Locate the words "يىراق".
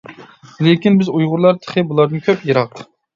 2.51-2.83